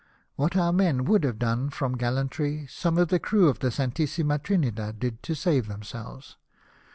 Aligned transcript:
AVhat 0.39 0.59
our 0.59 0.73
men 0.73 1.05
would 1.05 1.23
have 1.23 1.37
done 1.37 1.69
from 1.69 1.95
gallantry, 1.95 2.65
some 2.67 2.97
of 2.97 3.09
the 3.09 3.19
crew 3.19 3.49
of 3.49 3.59
the 3.59 3.69
Santissima 3.69 4.39
Trinidad 4.39 4.97
did 4.99 5.21
to 5.21 5.35
save 5.35 5.67
themselves. 5.67 6.37